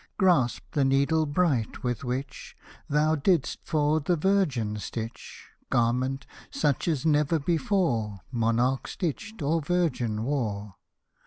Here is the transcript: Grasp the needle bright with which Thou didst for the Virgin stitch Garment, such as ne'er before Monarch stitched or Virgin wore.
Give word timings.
Grasp 0.17 0.63
the 0.71 0.83
needle 0.83 1.27
bright 1.27 1.83
with 1.83 2.03
which 2.03 2.57
Thou 2.89 3.13
didst 3.13 3.59
for 3.63 3.99
the 3.99 4.15
Virgin 4.15 4.77
stitch 4.77 5.49
Garment, 5.69 6.25
such 6.49 6.87
as 6.87 7.05
ne'er 7.05 7.23
before 7.37 8.21
Monarch 8.31 8.87
stitched 8.87 9.43
or 9.43 9.61
Virgin 9.61 10.23
wore. 10.23 10.73